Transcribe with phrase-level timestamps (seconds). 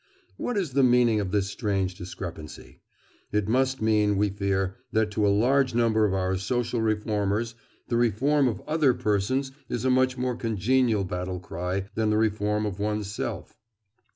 [0.35, 2.81] What is the meaning of this strange discrepancy?
[3.31, 7.53] It must mean, we fear, that to a large number of our social reformers
[7.87, 12.65] the reform of other persons is a much more congenial battle cry than the reform
[12.65, 13.59] of one's self.